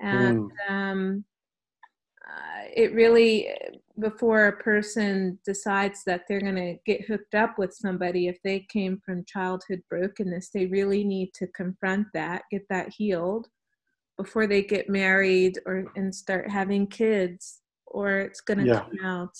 [0.00, 0.70] and mm.
[0.70, 1.24] um,
[2.26, 3.48] uh, it really
[4.00, 8.66] before a person decides that they're going to get hooked up with somebody if they
[8.68, 13.46] came from childhood brokenness they really need to confront that get that healed
[14.16, 18.80] before they get married or and start having kids or it's going to yeah.
[18.80, 19.36] come out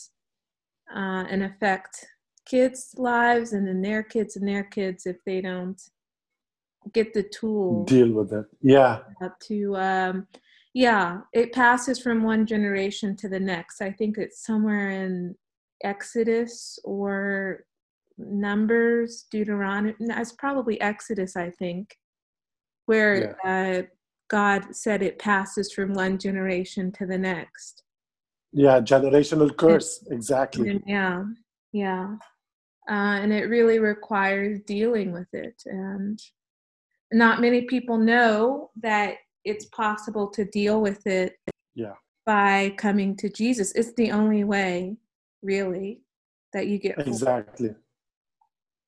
[0.94, 2.06] uh, and affect
[2.46, 5.80] kids lives and then their kids and their kids if they don't
[6.92, 8.98] get the tool deal with it yeah
[9.40, 10.26] to um
[10.74, 15.34] yeah it passes from one generation to the next i think it's somewhere in
[15.82, 17.64] exodus or
[18.18, 21.96] numbers deuteronomy it's probably exodus i think
[22.86, 23.78] where yeah.
[23.78, 23.82] uh,
[24.28, 27.82] God said it passes from one generation to the next.
[28.52, 30.80] Yeah, generational curse, exactly.
[30.86, 31.24] Yeah,
[31.72, 32.16] yeah.
[32.88, 35.62] Uh, and it really requires dealing with it.
[35.66, 36.20] And
[37.12, 41.36] not many people know that it's possible to deal with it
[41.74, 41.94] yeah.
[42.26, 43.72] by coming to Jesus.
[43.72, 44.96] It's the only way,
[45.42, 46.00] really,
[46.52, 46.98] that you get.
[46.98, 47.74] Exactly.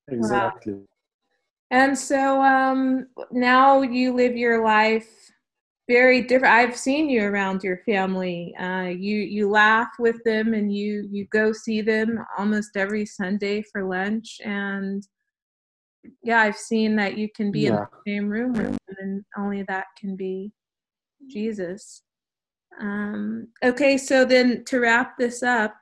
[0.09, 0.81] exactly wow.
[1.73, 5.09] and so um now you live your life
[5.89, 10.73] very different i've seen you around your family uh you you laugh with them and
[10.73, 15.09] you you go see them almost every sunday for lunch and
[16.23, 17.69] yeah i've seen that you can be yeah.
[17.69, 20.53] in the same room with and only that can be
[21.29, 22.03] jesus.
[22.81, 25.75] Um okay so then to wrap this up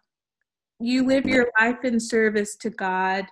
[0.81, 3.27] you live your life in service to god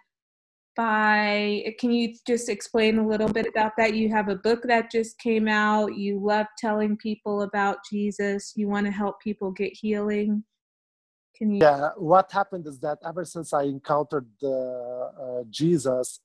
[0.76, 3.94] by can you just explain a little bit about that?
[3.94, 5.96] You have a book that just came out.
[5.96, 8.52] You love telling people about jesus.
[8.56, 10.44] You want to help people get healing.
[11.36, 16.20] Can you yeah what happened is that ever since i encountered uh, jesus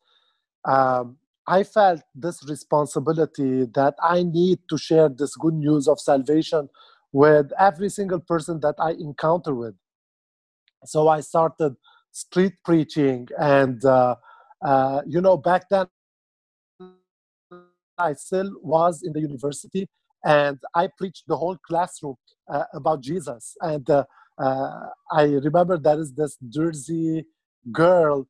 [0.66, 6.70] um, i felt this responsibility that i need to share this good news of salvation
[7.12, 9.76] with every single person that i encounter with
[10.86, 11.76] so i started
[12.12, 14.16] street preaching and uh,
[14.64, 15.88] uh, you know, back then
[17.98, 19.88] I still was in the university
[20.24, 22.16] and I preached the whole classroom
[22.52, 23.56] uh, about Jesus.
[23.62, 24.04] And uh,
[24.38, 27.26] uh, I remember there is this Jersey
[27.72, 28.28] girl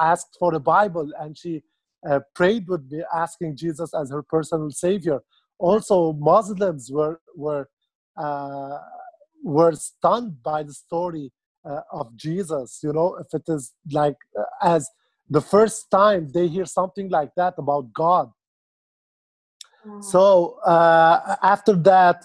[0.00, 1.62] asked for a Bible and she
[2.08, 5.20] uh, prayed with me, asking Jesus as her personal savior.
[5.58, 7.68] Also, Muslims were were
[8.16, 8.78] uh,
[9.42, 11.32] were stunned by the story
[11.68, 12.80] uh, of Jesus.
[12.82, 14.16] You know, if it is like
[14.62, 14.88] as
[15.28, 18.30] the first time they hear something like that about God.
[19.86, 20.02] Mm.
[20.02, 22.24] So uh, after that,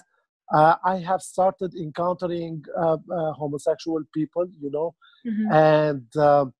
[0.52, 4.94] uh, I have started encountering uh, uh homosexual people, you know,
[5.26, 5.52] mm-hmm.
[5.52, 6.52] and um,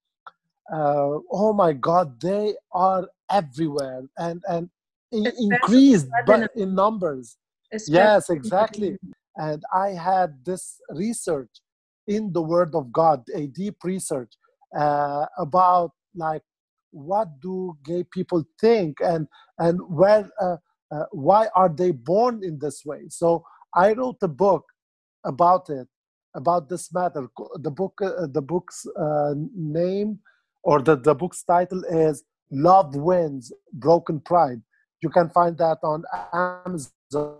[0.72, 4.70] uh, oh my God, they are everywhere and and
[5.12, 7.36] increased but in numbers.
[7.86, 8.96] Yes, exactly.
[9.36, 11.50] And I had this research
[12.06, 14.32] in the Word of God, a deep research
[14.76, 16.42] uh, about like
[16.90, 19.26] what do gay people think and
[19.58, 20.56] and where uh,
[20.92, 23.44] uh, why are they born in this way so
[23.74, 24.64] i wrote a book
[25.24, 25.88] about it
[26.36, 30.18] about this matter the book uh, the book's uh, name
[30.64, 34.60] or the, the book's title is love wins broken pride
[35.02, 36.02] you can find that on
[36.32, 37.36] amazon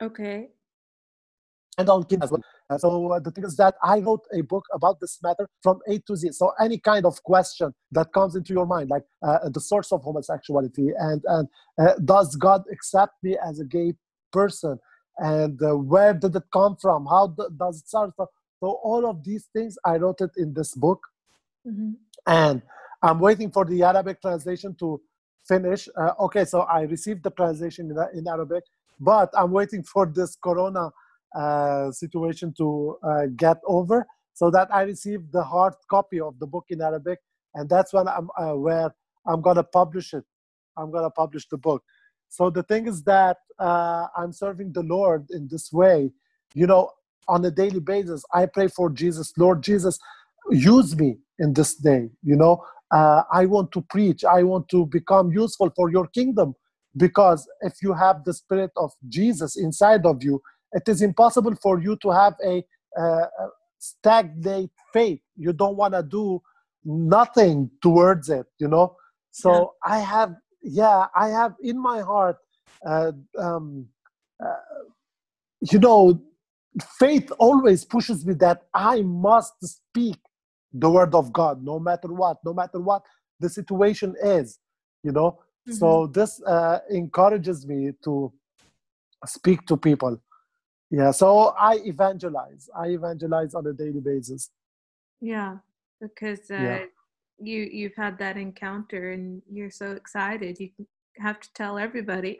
[0.00, 0.48] okay
[1.78, 2.42] and on kindle as well
[2.78, 5.98] so uh, the thing is that I wrote a book about this matter from A
[6.06, 6.32] to Z.
[6.32, 10.02] So any kind of question that comes into your mind, like uh, the source of
[10.02, 11.48] homosexuality, and and
[11.80, 13.94] uh, does God accept me as a gay
[14.32, 14.78] person,
[15.18, 17.06] and uh, where did it come from?
[17.06, 18.10] How does it start?
[18.62, 21.04] So all of these things I wrote it in this book,
[21.66, 21.94] mm-hmm.
[22.28, 22.62] and
[23.02, 25.00] I'm waiting for the Arabic translation to
[25.48, 25.88] finish.
[25.96, 28.62] Uh, okay, so I received the translation in, in Arabic,
[29.00, 30.90] but I'm waiting for this Corona
[31.34, 36.46] uh, situation to uh, get over so that I received the hard copy of the
[36.46, 37.18] book in Arabic,
[37.56, 38.94] and that's when I'm uh, where
[39.26, 40.24] I'm gonna publish it.
[40.76, 41.82] I'm gonna publish the book.
[42.28, 46.12] So the thing is that uh, I'm serving the Lord in this way.
[46.54, 46.92] You know,
[47.28, 49.32] on a daily basis, I pray for Jesus.
[49.36, 49.98] Lord Jesus,
[50.50, 52.10] use me in this day.
[52.22, 54.24] You know, uh, I want to preach.
[54.24, 56.54] I want to become useful for your kingdom.
[56.96, 60.42] Because if you have the spirit of Jesus inside of you,
[60.72, 62.62] it is impossible for you to have a,
[62.98, 63.26] uh,
[63.78, 65.20] stagnate faith.
[65.36, 66.42] You don't want to do
[66.84, 68.96] nothing towards it, you know.
[69.30, 69.94] So yeah.
[69.94, 72.36] I have, yeah, I have in my heart,
[72.86, 73.86] uh, um,
[74.44, 74.54] uh,
[75.60, 76.20] you know,
[76.98, 80.18] faith always pushes me that I must speak
[80.72, 83.02] the word of God, no matter what, no matter what
[83.40, 84.58] the situation is,
[85.02, 85.38] you know.
[85.68, 85.72] Mm-hmm.
[85.74, 88.32] So this uh, encourages me to
[89.26, 90.20] speak to people
[90.92, 94.50] yeah so i evangelize i evangelize on a daily basis
[95.20, 95.56] yeah
[96.00, 96.84] because uh, yeah.
[97.38, 100.68] you you've had that encounter and you're so excited you
[101.18, 102.38] have to tell everybody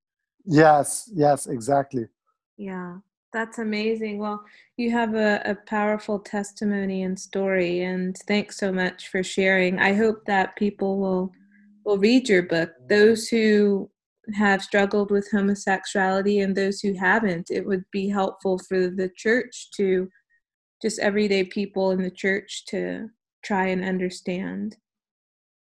[0.46, 2.06] yes yes exactly
[2.56, 2.96] yeah
[3.32, 4.42] that's amazing well
[4.76, 9.92] you have a, a powerful testimony and story and thanks so much for sharing i
[9.94, 11.32] hope that people will
[11.84, 13.88] will read your book those who
[14.34, 17.50] have struggled with homosexuality and those who haven't.
[17.50, 20.08] It would be helpful for the church to
[20.82, 23.08] just everyday people in the church to
[23.42, 24.76] try and understand.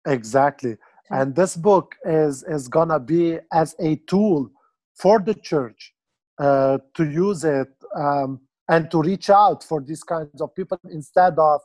[0.08, 0.78] Exactly.
[1.10, 4.50] And this book is is gonna be as a tool
[4.96, 5.93] for the church
[6.40, 11.38] uh, to use it um, and to reach out for these kinds of people instead
[11.38, 11.62] of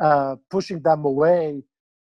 [0.00, 1.62] uh, pushing them away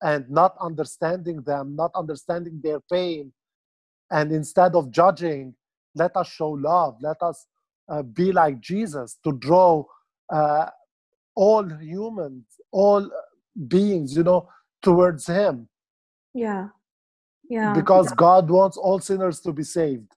[0.01, 3.31] and not understanding them, not understanding their pain,
[4.11, 5.55] and instead of judging,
[5.95, 6.97] let us show love.
[7.01, 7.47] Let us
[7.87, 9.83] uh, be like Jesus to draw
[10.31, 10.67] uh,
[11.35, 13.09] all humans, all
[13.67, 14.49] beings, you know,
[14.81, 15.67] towards Him.
[16.33, 16.69] Yeah.
[17.49, 17.73] Yeah.
[17.73, 20.11] Because God wants all sinners to be saved.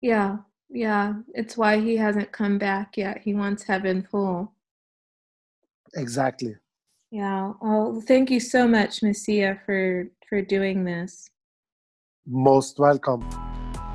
[0.00, 0.38] Yeah.
[0.70, 1.14] Yeah.
[1.34, 3.18] It's why He hasn't come back yet.
[3.18, 4.52] He wants heaven full.
[5.94, 6.56] Exactly.
[7.10, 7.52] Yeah.
[7.60, 11.28] Oh, thank you so much, Messia, for for doing this.
[12.26, 13.28] Most welcome.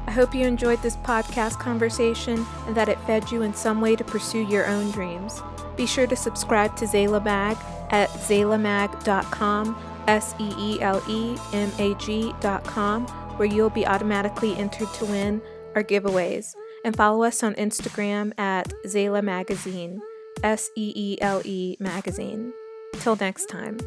[0.08, 3.96] I hope you enjoyed this podcast conversation and that it fed you in some way
[3.96, 5.42] to pursue your own dreams.
[5.78, 7.58] Be sure to subscribe to Seele Mag
[7.90, 13.08] at seelemag.com, S E E L E M A G.com,
[13.38, 15.42] where you'll be automatically entered to win
[15.76, 16.56] our giveaways.
[16.86, 20.00] And follow us on Instagram at Seele Magazine,
[20.44, 22.54] S E E L E Magazine.
[23.00, 23.80] Till next time.